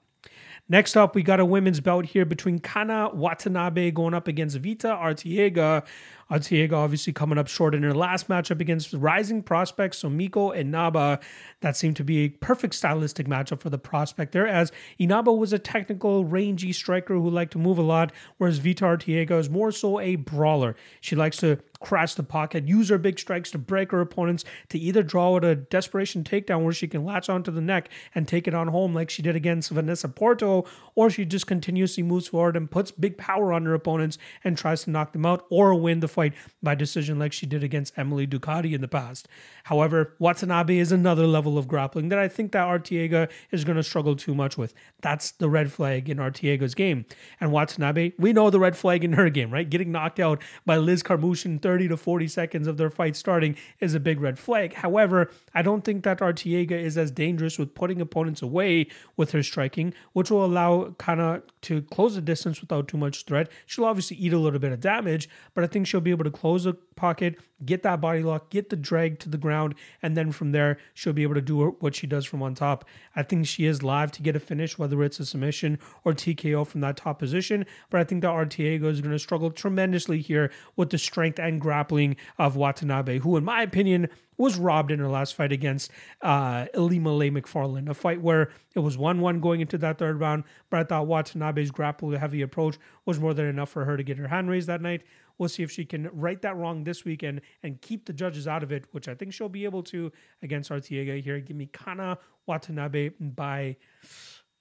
Next 0.72 0.96
up, 0.96 1.16
we 1.16 1.22
got 1.22 1.42
a 1.42 1.46
women's 1.46 1.82
bout 1.82 2.06
here 2.06 2.24
between 2.24 2.60
Kana 2.60 3.10
Watanabe 3.14 3.92
going 3.92 4.14
up 4.14 4.30
against 4.30 4.56
Vita 4.60 4.88
Arteaga. 4.88 5.86
Arteaga 6.32 6.72
obviously 6.72 7.12
coming 7.12 7.38
up 7.38 7.50
short 7.50 7.76
in 7.76 7.84
her 7.84 7.94
last 7.94 8.30
matchup 8.30 8.62
against 8.62 8.94
rising 8.94 9.44
prospects 9.44 10.02
Sumiko 10.02 10.56
Inaba. 10.56 11.20
That 11.60 11.76
seemed 11.76 11.98
to 11.98 12.06
be 12.06 12.20
a 12.20 12.30
perfect 12.30 12.74
stylistic 12.74 13.28
matchup 13.28 13.60
for 13.60 13.70
the 13.70 13.78
prospect 13.78 14.32
there, 14.32 14.48
as 14.48 14.72
Inaba 14.98 15.34
was 15.34 15.52
a 15.52 15.60
technical, 15.60 16.24
rangy 16.24 16.72
striker 16.72 17.16
who 17.16 17.30
liked 17.30 17.52
to 17.52 17.58
move 17.58 17.78
a 17.78 17.82
lot, 17.82 18.14
whereas 18.38 18.60
Vita 18.60 18.86
Arteaga 18.86 19.38
is 19.38 19.50
more 19.50 19.74
so 19.74 20.00
a 20.00 20.16
brawler. 20.16 20.78
She 21.02 21.18
likes 21.18 21.36
to 21.40 21.60
crash 21.82 22.14
the 22.16 22.24
pocket, 22.24 22.68
use 22.68 22.90
her 22.90 22.98
big 22.98 23.20
strikes 23.20 23.52
to 23.52 23.58
break 23.58 23.92
her 23.92 24.00
opponents, 24.00 24.46
to 24.70 24.78
either 24.80 25.04
draw 25.04 25.36
out 25.36 25.44
a 25.44 25.56
desperation 25.56 26.24
takedown 26.24 26.64
where 26.64 26.74
she 26.74 26.88
can 26.88 27.04
latch 27.04 27.30
onto 27.30 27.52
the 27.52 27.62
neck 27.62 27.90
and 28.16 28.28
take 28.28 28.48
it 28.48 28.54
on 28.54 28.70
home 28.70 28.94
like 28.94 29.10
she 29.10 29.22
did 29.22 29.36
against 29.36 29.72
Vanessa 29.72 30.08
Porto, 30.08 30.66
or 30.96 31.10
she 31.10 31.26
just 31.26 31.48
continuously 31.48 32.04
moves 32.04 32.28
forward 32.28 32.56
and 32.56 32.72
puts 32.72 32.92
big 32.92 33.18
power 33.18 33.52
on 33.52 33.66
her 33.66 33.74
opponents 33.74 34.18
and 34.44 34.58
tries 34.58 34.84
to 34.84 34.90
knock 34.90 35.12
them 35.12 35.26
out 35.26 35.46
or 35.50 35.76
win 35.76 36.00
the 36.00 36.08
fight 36.08 36.34
by 36.62 36.76
decision 36.76 37.20
like 37.20 37.34
she 37.34 37.46
did 37.46 37.64
against 37.64 37.98
Emily 37.98 38.28
Ducati 38.28 38.74
in 38.74 38.82
the 38.82 38.88
past. 38.88 39.28
However, 39.66 40.16
Watanabe 40.20 40.78
is 40.78 40.92
another 40.92 41.26
level 41.26 41.58
of 41.58 41.68
grappling 41.68 42.10
that 42.10 42.20
I 42.20 42.28
think 42.28 42.52
that 42.52 42.68
Arteaga 42.68 43.30
is 43.52 43.64
going 43.64 43.78
to 43.78 43.84
struggle 43.84 44.16
too 44.16 44.36
much 44.36 44.58
with. 44.58 44.74
That's 45.02 45.32
the 45.32 45.50
red 45.50 45.72
flag 45.72 46.10
in 46.10 46.18
Arteaga's 46.18 46.76
game. 46.76 47.06
And 47.40 47.52
Watanabe, 47.52 48.14
we 48.18 48.34
know 48.34 48.50
the 48.50 48.60
red 48.60 48.78
flag 48.78 49.04
in 49.04 49.14
her 49.14 49.30
game, 49.30 49.52
right? 49.52 49.70
Getting 49.70 49.92
knocked 49.92 50.20
out 50.20 50.42
by 50.66 50.78
Liz 50.78 51.02
Carmouche 51.02 51.46
in 51.46 51.60
30 51.60 51.71
to 51.78 51.98
40 51.98 52.28
seconds 52.28 52.68
of 52.68 52.78
their 52.78 52.90
fight 52.90 53.16
starting 53.16 53.56
is 53.80 53.94
a 53.94 54.00
big 54.00 54.20
red 54.20 54.38
flag. 54.40 54.74
However, 54.74 55.30
I 55.54 55.62
don't 55.62 55.84
think 55.84 56.04
that 56.04 56.20
Arteaga 56.20 56.72
is 56.72 56.98
as 56.98 57.12
dangerous 57.12 57.58
with 57.58 57.74
putting 57.74 58.02
opponents 58.02 58.42
away 58.42 58.88
with 59.18 59.32
her 59.32 59.44
striking, 59.44 59.94
which 60.14 60.32
will 60.32 60.46
allow 60.46 60.96
Kana 60.98 61.44
to 61.64 61.82
close 61.84 62.16
the 62.16 62.22
distance 62.22 62.62
without 62.62 62.88
too 62.88 62.98
much 62.98 63.26
threat. 63.26 63.50
She'll 63.66 63.86
obviously 63.86 64.18
eat 64.18 64.34
a 64.34 64.40
little 64.40 64.60
bit 64.60 64.72
of 64.72 64.80
damage, 64.80 65.30
but 65.54 65.64
I 65.64 65.68
think 65.68 65.88
she'll 65.88 66.02
be 66.02 66.12
able 66.12 66.24
to 66.24 66.32
close 66.32 66.64
the 66.64 66.74
pocket, 66.96 67.40
get 67.66 67.84
that 67.84 68.02
body 68.02 68.22
lock, 68.22 68.50
get 68.50 68.70
the 68.70 68.76
drag 68.76 69.20
to 69.20 69.30
the 69.30 69.38
ground, 69.38 69.76
and 70.02 70.18
then 70.18 70.32
from 70.32 70.52
there, 70.52 70.78
she'll 70.94 71.14
be 71.14 71.24
able 71.24 71.36
to 71.36 71.42
do 71.42 71.76
what 71.80 71.96
she 71.96 72.08
does 72.08 72.26
from 72.26 72.42
on 72.42 72.56
top. 72.56 72.86
I 73.16 73.24
think 73.24 73.46
she 73.46 73.66
is 73.66 73.84
live 73.84 74.12
to 74.14 74.22
get 74.22 74.36
a 74.36 74.40
finish, 74.40 74.78
whether 74.78 75.02
it's 75.04 75.20
a 75.20 75.26
submission 75.26 75.80
or 76.04 76.14
TKO 76.14 76.66
from 76.66 76.82
that 76.82 76.98
top 76.98 77.20
position, 77.20 77.66
but 77.90 78.00
I 78.00 78.04
think 78.04 78.22
that 78.22 78.30
Arteaga 78.30 78.86
is 78.86 79.02
going 79.02 79.12
to 79.12 79.20
struggle 79.20 79.52
tremendously 79.52 80.20
here 80.20 80.52
with 80.76 80.90
the 80.90 80.98
strength 80.98 81.40
and 81.40 81.61
grappling 81.62 82.18
of 82.38 82.56
Watanabe, 82.56 83.20
who, 83.20 83.38
in 83.38 83.46
my 83.46 83.62
opinion, 83.62 84.10
was 84.38 84.58
robbed 84.58 84.92
in 84.92 85.00
her 85.00 85.08
last 85.08 85.36
fight 85.36 85.52
against 85.52 85.92
uh, 86.22 86.66
Ilima-Lei 86.74 87.30
Macfarlane, 87.30 87.88
a 87.88 87.94
fight 87.94 88.22
where 88.22 88.52
it 88.76 88.80
was 88.80 88.98
1 88.98 89.22
1 89.22 89.40
going 89.40 89.62
into 89.62 89.78
that 89.78 89.98
third 90.00 90.20
round, 90.20 90.44
but 90.70 90.80
I 90.80 90.84
thought 90.84 91.08
Watanabe's 91.08 91.72
grapple 91.72 92.12
heavy 92.18 92.42
approach 92.42 92.78
was 93.06 93.20
more 93.20 93.34
than 93.34 93.46
enough 93.46 93.70
for 93.70 93.86
her 93.86 93.96
to 93.98 94.04
get 94.04 94.18
her 94.18 94.28
hand 94.28 94.50
raised 94.50 94.68
that 94.68 94.82
night. 94.82 95.04
We'll 95.38 95.50
see 95.50 95.64
if 95.64 95.72
she 95.72 95.86
can 95.86 96.10
right 96.14 96.42
that 96.42 96.56
wrong 96.56 96.84
this 96.84 97.06
weekend 97.06 97.42
and 97.64 97.82
keep 97.82 98.06
the 98.06 98.14
judges 98.14 98.48
out 98.48 98.64
of 98.64 98.72
it, 98.72 98.86
which 98.92 99.08
I 99.08 99.16
think 99.16 99.34
she'll 99.34 99.50
be 99.50 99.66
able 99.66 99.84
to 99.84 100.12
against 100.42 100.70
Arteaga 100.70 101.22
here. 101.22 101.40
Give 101.40 101.56
me 101.56 101.68
Kana 101.68 102.18
Watanabe 102.48 103.10
by, 103.20 103.78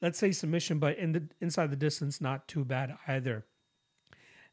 let's 0.00 0.19
say, 0.19 0.33
submission, 0.33 0.78
but 0.78 0.99
in 0.99 1.12
the 1.12 1.23
inside 1.40 1.71
the 1.71 1.76
distance, 1.76 2.21
not 2.21 2.49
too 2.49 2.64
bad 2.64 2.97
either. 3.09 3.45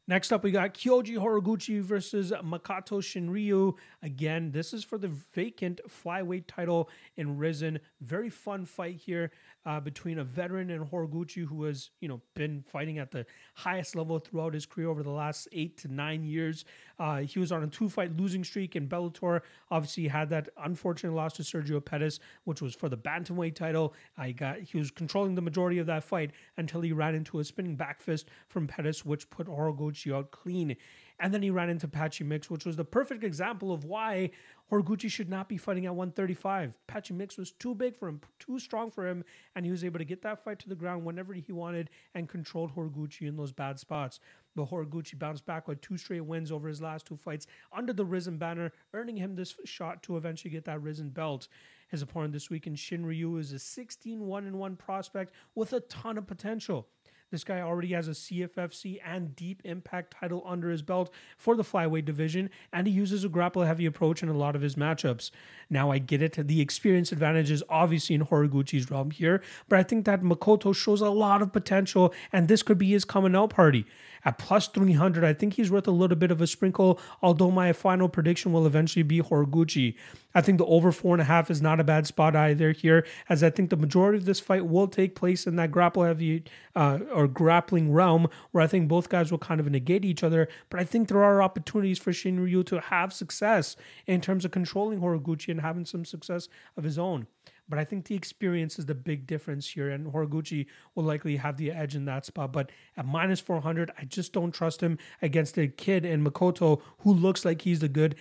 Next 0.08 0.32
up, 0.32 0.42
we 0.42 0.50
got 0.50 0.72
Kyoji 0.72 1.18
Horiguchi 1.18 1.82
versus 1.82 2.32
Makoto 2.42 3.02
Shinryu. 3.02 3.74
Again, 4.02 4.52
this 4.52 4.72
is 4.72 4.82
for 4.82 4.96
the 4.96 5.08
vacant 5.34 5.82
flyweight 5.86 6.44
title 6.48 6.88
in 7.18 7.36
Rizin. 7.36 7.78
Very 8.00 8.30
fun 8.30 8.64
fight 8.64 8.96
here 8.96 9.30
uh, 9.68 9.78
between 9.78 10.18
a 10.18 10.24
veteran 10.24 10.70
and 10.70 10.90
Horiguchi, 10.90 11.44
who 11.44 11.64
has 11.64 11.90
you 12.00 12.08
know 12.08 12.22
been 12.34 12.62
fighting 12.62 12.98
at 12.98 13.10
the 13.10 13.26
highest 13.52 13.94
level 13.94 14.18
throughout 14.18 14.54
his 14.54 14.64
career 14.64 14.88
over 14.88 15.02
the 15.02 15.10
last 15.10 15.46
eight 15.52 15.76
to 15.78 15.92
nine 15.92 16.24
years. 16.24 16.64
Uh, 16.98 17.18
he 17.18 17.38
was 17.38 17.52
on 17.52 17.62
a 17.62 17.66
two-fight 17.66 18.16
losing 18.16 18.42
streak 18.42 18.76
in 18.76 18.88
Bellator. 18.88 19.42
Obviously, 19.70 20.08
had 20.08 20.30
that 20.30 20.48
unfortunate 20.64 21.12
loss 21.12 21.34
to 21.34 21.42
Sergio 21.42 21.84
Pettis, 21.84 22.18
which 22.44 22.62
was 22.62 22.74
for 22.74 22.88
the 22.88 22.96
bantamweight 22.96 23.54
title. 23.56 23.92
I 24.16 24.32
got 24.32 24.60
he 24.60 24.78
was 24.78 24.90
controlling 24.90 25.34
the 25.34 25.42
majority 25.42 25.78
of 25.78 25.86
that 25.86 26.02
fight 26.02 26.30
until 26.56 26.80
he 26.80 26.92
ran 26.92 27.14
into 27.14 27.38
a 27.38 27.44
spinning 27.44 27.76
back 27.76 28.00
fist 28.00 28.30
from 28.48 28.66
Pettis, 28.66 29.04
which 29.04 29.28
put 29.28 29.48
Horiguchi 29.48 30.14
out 30.14 30.30
clean. 30.30 30.76
And 31.20 31.34
then 31.34 31.42
he 31.42 31.50
ran 31.50 31.68
into 31.68 31.88
Patchy 31.88 32.22
Mix, 32.22 32.48
which 32.48 32.64
was 32.64 32.76
the 32.76 32.84
perfect 32.84 33.24
example 33.24 33.72
of 33.72 33.84
why 33.84 34.30
Horiguchi 34.70 35.10
should 35.10 35.28
not 35.28 35.48
be 35.48 35.56
fighting 35.56 35.86
at 35.86 35.94
135. 35.94 36.74
Patchy 36.86 37.14
Mix 37.14 37.36
was 37.36 37.50
too 37.50 37.74
big 37.74 37.96
for 37.96 38.08
him, 38.08 38.20
too 38.38 38.58
strong 38.58 38.90
for 38.90 39.08
him, 39.08 39.24
and 39.56 39.64
he 39.64 39.70
was 39.70 39.82
able 39.82 39.98
to 39.98 40.04
get 40.04 40.22
that 40.22 40.44
fight 40.44 40.60
to 40.60 40.68
the 40.68 40.76
ground 40.76 41.04
whenever 41.04 41.32
he 41.34 41.50
wanted 41.50 41.90
and 42.14 42.28
controlled 42.28 42.74
Horiguchi 42.74 43.26
in 43.26 43.36
those 43.36 43.52
bad 43.52 43.80
spots. 43.80 44.20
But 44.54 44.70
Horiguchi 44.70 45.18
bounced 45.18 45.44
back 45.44 45.66
with 45.66 45.80
two 45.80 45.96
straight 45.96 46.24
wins 46.24 46.52
over 46.52 46.68
his 46.68 46.82
last 46.82 47.06
two 47.06 47.16
fights 47.16 47.46
under 47.72 47.92
the 47.92 48.04
Rizin 48.04 48.38
banner, 48.38 48.72
earning 48.94 49.16
him 49.16 49.34
this 49.34 49.54
shot 49.64 50.02
to 50.04 50.16
eventually 50.16 50.50
get 50.50 50.64
that 50.66 50.82
Rizin 50.82 51.10
belt. 51.10 51.48
His 51.88 52.02
opponent 52.02 52.32
this 52.32 52.50
week 52.50 52.66
in 52.66 52.74
Shinryu 52.74 53.40
is 53.40 53.52
a 53.52 53.58
16 53.58 54.20
1 54.20 54.56
1 54.56 54.76
prospect 54.76 55.32
with 55.54 55.72
a 55.72 55.80
ton 55.80 56.18
of 56.18 56.26
potential. 56.26 56.86
This 57.30 57.44
guy 57.44 57.60
already 57.60 57.88
has 57.88 58.08
a 58.08 58.12
CFFC 58.12 59.00
and 59.04 59.36
Deep 59.36 59.60
Impact 59.64 60.16
title 60.18 60.42
under 60.46 60.70
his 60.70 60.80
belt 60.80 61.12
for 61.36 61.56
the 61.56 61.62
flyweight 61.62 62.06
division, 62.06 62.48
and 62.72 62.86
he 62.86 62.92
uses 62.92 63.22
a 63.22 63.28
grapple 63.28 63.64
heavy 63.64 63.84
approach 63.84 64.22
in 64.22 64.30
a 64.30 64.36
lot 64.36 64.56
of 64.56 64.62
his 64.62 64.76
matchups. 64.76 65.30
Now, 65.68 65.90
I 65.90 65.98
get 65.98 66.22
it, 66.22 66.48
the 66.48 66.62
experience 66.62 67.12
advantage 67.12 67.50
is 67.50 67.62
obviously 67.68 68.14
in 68.14 68.24
Horiguchi's 68.24 68.90
realm 68.90 69.10
here, 69.10 69.42
but 69.68 69.78
I 69.78 69.82
think 69.82 70.06
that 70.06 70.22
Makoto 70.22 70.74
shows 70.74 71.02
a 71.02 71.10
lot 71.10 71.42
of 71.42 71.52
potential, 71.52 72.14
and 72.32 72.48
this 72.48 72.62
could 72.62 72.78
be 72.78 72.92
his 72.92 73.04
coming 73.04 73.36
out 73.36 73.50
party. 73.50 73.84
At 74.24 74.38
plus 74.38 74.66
300, 74.68 75.22
I 75.22 75.34
think 75.34 75.54
he's 75.54 75.70
worth 75.70 75.86
a 75.86 75.92
little 75.92 76.16
bit 76.16 76.30
of 76.30 76.40
a 76.40 76.46
sprinkle, 76.46 76.98
although 77.20 77.50
my 77.50 77.72
final 77.74 78.08
prediction 78.08 78.52
will 78.52 78.66
eventually 78.66 79.02
be 79.02 79.20
Horiguchi. 79.20 79.96
I 80.34 80.40
think 80.40 80.58
the 80.58 80.66
over 80.66 80.92
four 80.92 81.14
and 81.14 81.22
a 81.22 81.24
half 81.24 81.50
is 81.50 81.62
not 81.62 81.80
a 81.80 81.84
bad 81.84 82.06
spot 82.06 82.36
either 82.36 82.72
here, 82.72 83.06
as 83.28 83.42
I 83.42 83.50
think 83.50 83.70
the 83.70 83.76
majority 83.76 84.18
of 84.18 84.24
this 84.24 84.40
fight 84.40 84.66
will 84.66 84.86
take 84.86 85.14
place 85.14 85.46
in 85.46 85.56
that 85.56 85.70
grapple 85.70 86.04
heavy 86.04 86.44
uh, 86.76 86.98
or 87.12 87.26
grappling 87.26 87.92
realm, 87.92 88.28
where 88.52 88.62
I 88.62 88.66
think 88.66 88.88
both 88.88 89.08
guys 89.08 89.30
will 89.30 89.38
kind 89.38 89.60
of 89.60 89.70
negate 89.70 90.04
each 90.04 90.22
other. 90.22 90.48
But 90.68 90.80
I 90.80 90.84
think 90.84 91.08
there 91.08 91.24
are 91.24 91.42
opportunities 91.42 91.98
for 91.98 92.12
Shinryu 92.12 92.64
to 92.66 92.80
have 92.80 93.12
success 93.12 93.76
in 94.06 94.20
terms 94.20 94.44
of 94.44 94.50
controlling 94.50 95.00
Horiguchi 95.00 95.48
and 95.48 95.62
having 95.62 95.86
some 95.86 96.04
success 96.04 96.48
of 96.76 96.84
his 96.84 96.98
own. 96.98 97.26
But 97.68 97.78
I 97.78 97.84
think 97.84 98.06
the 98.06 98.14
experience 98.14 98.78
is 98.78 98.86
the 98.86 98.94
big 98.94 99.26
difference 99.26 99.68
here, 99.68 99.90
and 99.90 100.12
Horiguchi 100.12 100.66
will 100.94 101.04
likely 101.04 101.36
have 101.36 101.56
the 101.56 101.70
edge 101.70 101.94
in 101.94 102.06
that 102.06 102.24
spot. 102.24 102.52
But 102.52 102.70
at 102.96 103.06
minus 103.06 103.40
400, 103.40 103.90
I 103.98 104.04
just 104.04 104.32
don't 104.32 104.52
trust 104.52 104.80
him 104.80 104.98
against 105.20 105.58
a 105.58 105.68
kid 105.68 106.04
in 106.04 106.24
Makoto 106.24 106.80
who 107.00 107.12
looks 107.12 107.44
like 107.44 107.62
he's 107.62 107.80
the 107.80 107.88
good 107.88 108.14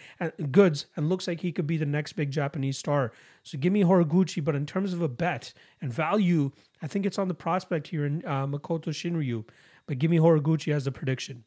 goods 0.52 0.88
and 0.96 1.08
looks 1.08 1.28
like 1.28 1.42
he 1.42 1.52
could 1.52 1.68
be 1.68 1.78
the 1.78 1.86
next 1.86 2.14
big 2.14 2.32
Japanese 2.32 2.78
star. 2.78 3.14
So 3.44 3.58
give 3.58 3.72
me 3.72 3.84
Horiguchi, 3.84 4.44
but 4.44 4.56
in 4.56 4.66
terms 4.66 4.92
of 4.92 5.02
a 5.02 5.08
bet 5.08 5.54
and 5.82 5.94
value, 5.94 6.52
I 6.82 6.88
think 6.88 7.06
it's 7.06 7.18
on 7.18 7.30
the 7.30 7.34
prospect 7.34 7.88
here 7.88 8.06
in 8.06 8.24
uh, 8.26 8.46
Makoto 8.46 8.90
Shinryu. 8.90 9.46
But 9.86 10.00
give 10.00 10.12
me 10.12 10.18
Horiguchi 10.18 10.74
as 10.74 10.86
a 10.86 10.92
prediction. 10.92 11.46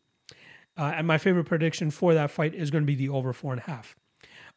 Uh, 0.76 0.92
and 0.96 1.06
my 1.06 1.18
favorite 1.18 1.44
prediction 1.44 1.90
for 1.90 2.14
that 2.14 2.30
fight 2.30 2.54
is 2.54 2.70
going 2.70 2.82
to 2.82 2.86
be 2.86 2.94
the 2.94 3.10
over 3.10 3.34
four 3.34 3.52
and 3.52 3.60
a 3.60 3.64
half. 3.64 3.96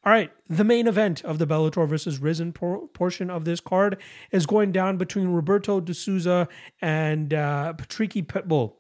All 0.06 0.12
right, 0.12 0.32
the 0.50 0.66
main 0.66 0.88
event 0.88 1.24
of 1.24 1.40
the 1.40 1.48
Bellator 1.48 1.88
versus 1.88 2.20
Rizin 2.20 2.52
por- 2.52 2.88
portion 2.90 3.30
of 3.30 3.46
this 3.46 3.62
card 3.62 3.98
is 4.32 4.46
going 4.46 4.74
down 4.74 4.98
between 4.98 5.30
Roberto 5.30 5.80
De 5.80 5.94
Souza 5.94 6.50
and 6.82 7.34
uh, 7.34 7.74
Patricky 7.78 8.26
Pitbull. 8.26 8.74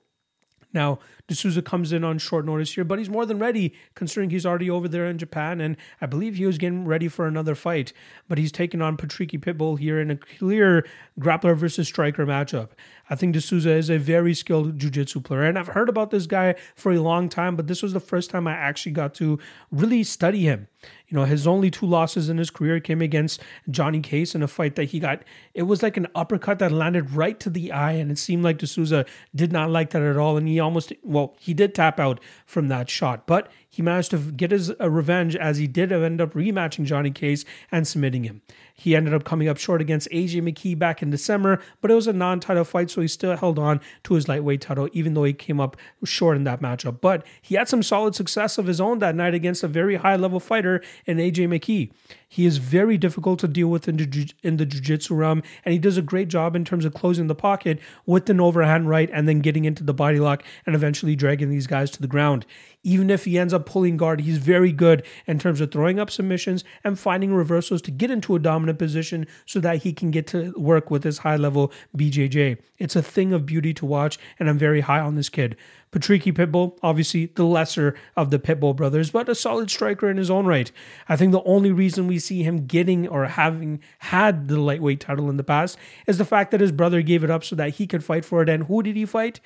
Now, 0.74 1.00
De 1.28 1.36
Souza 1.36 1.62
comes 1.62 1.94
in 1.94 2.04
on 2.04 2.18
short 2.18 2.46
notice 2.46 2.74
here, 2.74 2.84
but 2.84 2.98
he's 2.98 3.10
more 3.10 3.26
than 3.26 3.40
ready 3.40 3.74
considering 3.94 4.32
he's 4.32 4.46
already 4.46 4.70
over 4.70 4.88
there 4.88 5.06
in 5.06 5.18
Japan, 5.18 5.62
and 5.62 5.78
I 6.02 6.08
believe 6.08 6.36
he 6.36 6.46
was 6.46 6.58
getting 6.58 6.86
ready 6.86 7.08
for 7.08 7.28
another 7.28 7.56
fight. 7.56 7.94
But 8.28 8.40
he's 8.40 8.52
taking 8.52 8.82
on 8.82 8.98
Patricky 8.98 9.40
Pitbull 9.40 9.80
here 9.80 10.02
in 10.02 10.10
a 10.12 10.18
clear 10.18 10.86
grappler 11.20 11.56
versus 11.56 11.88
striker 11.88 12.26
matchup. 12.26 12.72
I 13.10 13.16
think 13.16 13.34
De 13.34 13.40
Souza 13.40 13.72
is 13.72 13.90
a 13.90 13.98
very 13.98 14.34
skilled 14.34 14.80
jiu-jitsu 14.80 15.22
player, 15.22 15.44
and 15.44 15.58
I've 15.60 15.68
heard 15.68 15.90
about 15.90 16.10
this 16.10 16.26
guy 16.26 16.56
for 16.76 16.92
a 16.92 17.00
long 17.00 17.30
time, 17.30 17.56
but 17.56 17.68
this 17.68 17.84
was 17.84 17.94
the 17.94 18.00
first 18.00 18.32
time 18.32 18.48
I 18.48 18.54
actually 18.54 18.94
got 18.94 19.14
to 19.16 19.40
really 19.72 20.04
study 20.04 20.42
him. 20.42 20.68
You 21.08 21.18
know, 21.18 21.26
his 21.26 21.46
only 21.46 21.70
two 21.70 21.86
losses 21.86 22.30
in 22.30 22.38
his 22.38 22.50
career 22.50 22.80
came 22.80 23.02
against 23.02 23.42
Johnny 23.70 24.00
Case 24.00 24.36
in 24.36 24.42
a 24.42 24.48
fight 24.48 24.76
that 24.76 24.86
he 24.86 25.00
got. 25.00 25.24
It 25.54 25.64
was 25.64 25.84
like 25.84 25.98
an 25.98 26.08
uppercut 26.16 26.60
that 26.60 26.72
landed 26.72 27.12
right 27.12 27.40
to 27.40 27.50
the 27.50 27.72
eye, 27.72 27.94
and 27.94 28.12
it 28.12 28.18
seemed 28.18 28.44
like 28.44 28.58
De 28.58 28.68
Souza 28.68 29.06
did 29.36 29.52
not 29.52 29.70
like 29.70 29.92
that 29.92 30.02
at 30.02 30.18
all. 30.18 30.38
And 30.38 30.48
he 30.48 30.60
almost, 30.60 30.94
well, 31.04 31.36
he 31.40 31.54
did 31.54 31.76
tap 31.76 32.00
out 32.00 32.20
from 32.46 32.68
that 32.70 32.90
shot, 32.90 33.28
but 33.28 33.52
he 33.74 33.82
managed 33.82 34.12
to 34.12 34.20
get 34.20 34.52
his 34.52 34.72
uh, 34.80 34.88
revenge 34.88 35.36
as 35.36 35.58
he 35.58 35.66
did 35.66 35.92
end 35.92 36.22
up 36.22 36.36
rematching 36.36 36.86
Johnny 36.86 37.10
Case 37.10 37.44
and 37.72 37.88
submitting 37.88 38.24
him. 38.24 38.44
He 38.72 38.96
ended 38.96 39.16
up 39.16 39.24
coming 39.24 39.48
up 39.48 39.58
short 39.58 39.82
against 39.82 40.08
AJ 40.12 40.44
McKee 40.44 40.78
back 40.78 41.02
in 41.02 41.10
December, 41.10 41.60
but 41.82 41.90
it 41.90 41.96
was 41.96 42.06
a 42.06 42.14
non 42.14 42.40
title 42.40 42.66
fight, 42.66 42.92
so 42.92 43.02
he 43.02 43.08
still 43.08 43.36
held 43.36 43.58
on 43.58 43.82
to 44.04 44.14
his 44.14 44.28
lightweight 44.28 44.62
title, 44.62 44.90
even 44.94 45.16
though 45.16 45.24
he 45.24 45.34
came 45.34 45.60
up 45.60 45.76
short 46.04 46.38
in 46.38 46.44
that 46.44 46.62
matchup. 46.62 47.02
But 47.02 47.26
he 47.42 47.56
had 47.56 47.68
some 47.68 47.82
solid 47.82 48.14
success 48.14 48.60
of 48.60 48.68
his 48.68 48.80
own 48.80 49.00
that 49.00 49.16
night 49.16 49.34
against 49.34 49.64
a 49.64 49.68
very 49.68 49.96
high 49.96 50.18
level 50.18 50.40
fighter 50.40 50.84
in 51.08 51.18
AJ 51.18 51.48
McKee. 51.48 51.92
He 52.28 52.46
is 52.46 52.58
very 52.58 52.98
difficult 52.98 53.40
to 53.40 53.48
deal 53.48 53.68
with 53.68 53.88
in 53.88 53.98
the, 53.98 54.34
in 54.42 54.58
the 54.58 54.66
jiu-jitsu 54.66 55.14
realm, 55.14 55.44
and 55.64 55.74
he 55.74 55.78
does 55.80 55.98
a 55.98 56.02
great 56.02 56.30
job 56.30 56.56
in 56.56 56.66
terms 56.66 56.84
of 56.84 56.94
closing 56.94 57.28
the 57.28 57.36
pocket 57.36 57.80
with 58.08 58.28
an 58.30 58.40
overhand 58.40 58.90
right 58.90 59.10
and 59.14 59.28
then 59.28 59.40
getting 59.40 59.66
into 59.66 59.84
the 59.84 59.94
body 59.94 60.20
lock 60.20 60.44
and 60.66 60.76
eventually 60.76 61.16
dragging 61.16 61.52
these 61.52 61.68
guys 61.68 61.92
to 61.92 62.02
the 62.02 62.08
ground. 62.08 62.48
Even 62.84 63.10
if 63.10 63.26
he 63.26 63.40
ends 63.40 63.54
up 63.54 63.66
pulling 63.66 63.98
guard, 63.98 64.22
he's 64.22 64.38
very 64.38 64.72
good 64.72 65.06
in 65.26 65.40
terms 65.40 65.62
of 65.62 65.72
throwing 65.72 66.00
up 66.00 66.12
submissions 66.12 66.64
and 66.84 67.00
finding 67.00 67.34
reversals 67.34 67.82
to 67.84 67.92
get 67.92 68.12
into 68.12 68.36
a 68.36 68.40
dominant 68.40 68.78
position 68.78 69.26
so 69.46 69.60
that 69.62 69.84
he 69.84 69.94
can 69.94 70.12
get 70.12 70.28
to 70.28 70.54
work 70.58 70.92
with 70.92 71.04
his 71.04 71.20
high 71.20 71.38
level 71.38 71.72
BJJ. 71.98 72.58
It's 72.78 72.96
a 72.96 73.02
thing 73.02 73.32
of 73.32 73.46
beauty 73.46 73.74
to 73.76 73.86
watch, 73.86 74.20
and 74.38 74.50
I'm 74.50 74.58
very 74.58 74.82
high 74.82 75.00
on 75.00 75.16
this 75.16 75.30
kid. 75.30 75.56
Patricky 75.94 76.34
Pitbull, 76.34 76.78
obviously 76.82 77.28
the 77.28 77.46
lesser 77.46 77.96
of 78.18 78.32
the 78.32 78.40
Pitbull 78.40 78.76
brothers, 78.76 79.12
but 79.12 79.30
a 79.30 79.36
solid 79.36 79.70
striker 79.70 80.10
in 80.10 80.18
his 80.18 80.32
own 80.32 80.46
right. 80.46 80.72
I 81.08 81.16
think 81.16 81.32
the 81.32 81.44
only 81.44 81.72
reason 81.72 82.08
we 82.08 82.20
see 82.20 82.44
him 82.44 82.66
getting 82.66 83.08
or 83.08 83.26
having 83.26 83.80
had 84.00 84.48
the 84.48 84.60
lightweight 84.60 85.00
title 85.00 85.30
in 85.30 85.38
the 85.38 85.44
past 85.44 85.78
is 86.08 86.18
the 86.18 86.26
fact 86.26 86.52
that 86.52 86.62
his 86.62 86.72
brother 86.72 87.02
gave 87.04 87.24
it 87.24 87.30
up 87.30 87.44
so 87.44 87.56
that 87.56 87.76
he 87.76 87.88
could 87.88 88.04
fight 88.04 88.26
for 88.26 88.42
it. 88.42 88.50
And 88.50 88.66
who 88.66 88.82
did 88.82 88.96
he 88.96 89.06
fight? 89.06 89.40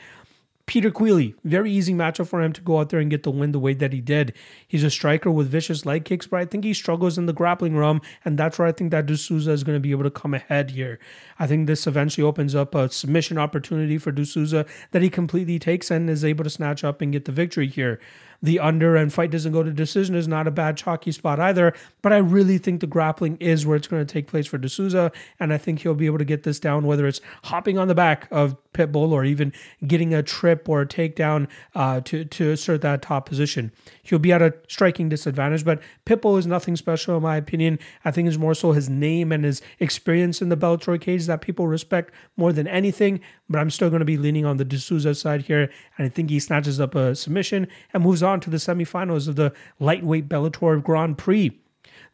Peter 0.67 0.91
Queally, 0.91 1.33
very 1.45 1.71
easy 1.71 1.93
matchup 1.93 2.27
for 2.27 2.41
him 2.41 2.51
to 2.51 2.59
go 2.59 2.79
out 2.79 2.89
there 2.89 2.99
and 2.99 3.09
get 3.09 3.23
the 3.23 3.31
win 3.31 3.53
the 3.53 3.59
way 3.59 3.73
that 3.73 3.93
he 3.93 4.01
did. 4.01 4.33
He's 4.67 4.83
a 4.83 4.89
striker 4.89 5.31
with 5.31 5.47
vicious 5.47 5.85
leg 5.85 6.03
kicks, 6.03 6.27
but 6.27 6.41
I 6.41 6.45
think 6.45 6.65
he 6.65 6.73
struggles 6.73 7.17
in 7.17 7.25
the 7.25 7.31
grappling 7.31 7.77
realm, 7.77 8.01
and 8.25 8.37
that's 8.37 8.59
where 8.59 8.67
I 8.67 8.73
think 8.73 8.91
that 8.91 9.05
De 9.05 9.15
Souza 9.15 9.51
is 9.51 9.63
going 9.63 9.77
to 9.77 9.81
be 9.81 9.91
able 9.91 10.03
to 10.03 10.11
come 10.11 10.33
ahead 10.33 10.71
here. 10.71 10.99
I 11.39 11.47
think 11.47 11.67
this 11.67 11.87
eventually 11.87 12.27
opens 12.27 12.53
up 12.53 12.75
a 12.75 12.89
submission 12.91 13.37
opportunity 13.37 13.97
for 13.97 14.11
De 14.11 14.25
Souza 14.25 14.65
that 14.91 15.01
he 15.01 15.09
completely 15.09 15.57
takes 15.57 15.89
and 15.89 16.09
is 16.09 16.25
able 16.25 16.43
to 16.43 16.49
snatch 16.49 16.83
up 16.83 16.99
and 16.99 17.13
get 17.13 17.23
the 17.23 17.31
victory 17.31 17.67
here 17.67 18.01
the 18.41 18.59
under 18.59 18.95
and 18.95 19.11
fight 19.11 19.31
doesn't 19.31 19.51
go 19.51 19.63
to 19.63 19.71
decision 19.71 20.15
is 20.15 20.27
not 20.27 20.47
a 20.47 20.51
bad 20.51 20.77
chalky 20.77 21.11
spot 21.11 21.39
either. 21.39 21.73
But 22.01 22.13
I 22.13 22.17
really 22.17 22.57
think 22.57 22.81
the 22.81 22.87
grappling 22.87 23.37
is 23.37 23.65
where 23.65 23.75
it's 23.75 23.87
going 23.87 24.05
to 24.05 24.11
take 24.11 24.27
place 24.27 24.47
for 24.47 24.57
De 24.57 24.69
Souza, 24.69 25.11
and 25.39 25.53
I 25.53 25.57
think 25.57 25.79
he'll 25.79 25.95
be 25.95 26.05
able 26.05 26.19
to 26.19 26.25
get 26.25 26.43
this 26.43 26.59
down, 26.59 26.85
whether 26.85 27.07
it's 27.07 27.21
hopping 27.45 27.77
on 27.77 27.87
the 27.87 27.95
back 27.95 28.27
of 28.31 28.55
Pitbull 28.77 29.11
or 29.11 29.25
even 29.25 29.51
getting 29.85 30.13
a 30.13 30.21
trip 30.21 30.69
or 30.69 30.81
a 30.81 30.85
takedown 30.85 31.47
uh, 31.73 32.01
to 32.01 32.25
to 32.25 32.51
assert 32.51 32.81
that 32.81 33.01
top 33.01 33.27
position. 33.27 33.71
He'll 34.03 34.19
be 34.19 34.31
at 34.31 34.41
a 34.41 34.53
striking 34.67 35.09
disadvantage, 35.09 35.65
but 35.65 35.81
Pitbull 36.05 36.37
is 36.37 36.45
nothing 36.45 36.75
special 36.75 37.17
in 37.17 37.23
my 37.23 37.37
opinion. 37.37 37.79
I 38.05 38.11
think 38.11 38.27
it's 38.27 38.37
more 38.37 38.53
so 38.53 38.71
his 38.71 38.89
name 38.89 39.31
and 39.31 39.43
his 39.43 39.61
experience 39.79 40.41
in 40.41 40.49
the 40.49 40.57
Bellator 40.57 40.99
cage 41.01 41.25
that 41.25 41.41
people 41.41 41.67
respect 41.67 42.13
more 42.35 42.53
than 42.53 42.67
anything. 42.67 43.19
But 43.49 43.59
I'm 43.59 43.69
still 43.69 43.89
going 43.89 43.99
to 43.99 44.05
be 44.05 44.17
leaning 44.17 44.45
on 44.45 44.57
the 44.57 44.65
De 44.65 44.77
Souza 44.77 45.15
side 45.15 45.43
here, 45.43 45.71
and 45.97 46.05
I 46.05 46.09
think 46.09 46.29
he 46.29 46.39
snatches 46.39 46.79
up 46.79 46.95
a 46.95 47.15
submission 47.15 47.67
and 47.93 48.03
moves 48.03 48.21
on 48.21 48.39
to 48.41 48.49
the 48.49 48.57
semifinals 48.57 49.27
of 49.27 49.35
the 49.35 49.53
lightweight 49.79 50.29
Bellator 50.29 50.83
Grand 50.83 51.17
Prix. 51.17 51.57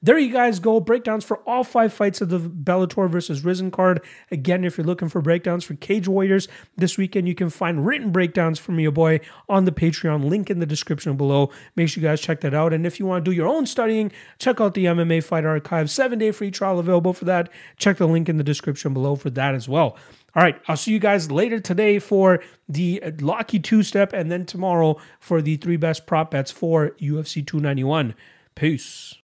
There 0.02 0.18
you 0.18 0.34
guys 0.34 0.60
go. 0.60 0.80
Breakdowns 0.80 1.24
for 1.24 1.38
all 1.48 1.64
five 1.64 1.94
fights 1.94 2.20
of 2.20 2.30
the 2.30 2.40
Bellator 2.40 3.10
versus 3.10 3.46
Rizin 3.46 3.72
card. 3.72 4.04
Again, 4.32 4.66
if 4.66 4.78
you're 4.78 4.86
looking 4.86 5.08
for 5.08 5.22
breakdowns 5.22 5.64
for 5.64 5.76
Cage 5.76 6.08
Warriors 6.08 6.50
this 6.76 6.98
weekend, 6.98 7.28
you 7.28 7.36
can 7.36 7.50
find 7.50 7.86
written 7.86 8.12
breakdowns 8.12 8.60
from 8.60 8.80
your 8.80 8.92
boy 8.92 9.22
on 9.48 9.64
the 9.64 9.72
Patreon. 9.72 10.26
Link 10.26 10.50
in 10.50 10.60
the 10.60 10.66
description 10.66 11.16
below. 11.16 11.52
Make 11.78 11.88
sure 11.88 12.02
you 12.02 12.08
guys 12.10 12.20
check 12.20 12.42
that 12.42 12.54
out. 12.54 12.74
And 12.74 12.86
if 12.86 13.00
you 13.00 13.06
want 13.06 13.24
to 13.24 13.32
do 13.32 13.36
your 13.36 13.48
own 13.48 13.66
studying, 13.66 14.12
check 14.40 14.60
out 14.60 14.74
the 14.74 14.86
MMA 14.86 15.24
Fight 15.24 15.46
Archive. 15.46 15.90
Seven 15.90 16.20
day 16.20 16.32
free 16.32 16.52
trial 16.52 16.80
available 16.80 17.14
for 17.14 17.26
that. 17.26 17.50
Check 17.78 17.98
the 17.98 18.08
link 18.08 18.28
in 18.28 18.38
the 18.38 18.44
description 18.44 18.94
below 18.94 19.16
for 19.16 19.30
that 19.30 19.56
as 19.56 19.70
well. 19.70 19.98
All 20.36 20.42
right, 20.42 20.60
I'll 20.68 20.78
see 20.78 20.92
you 20.92 21.00
guys 21.00 21.32
later 21.32 21.60
today 21.60 22.00
for 22.00 22.44
the 22.68 23.02
Locky 23.22 23.60
two 23.60 23.84
step 23.84 24.14
and 24.14 24.32
then 24.32 24.46
tomorrow 24.46 24.98
for 25.20 25.42
the 25.42 25.58
three 25.58 25.78
best 25.78 26.08
prop 26.08 26.32
bets 26.32 26.52
for 26.52 26.90
UFC 27.00 27.46
291. 27.46 28.16
Peace. 28.56 29.16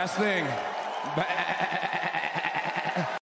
last 0.00 0.16
thing. 0.16 0.46